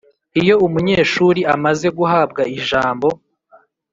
[0.41, 3.07] Iyo umunyeshuri amaze guhabwa ijambo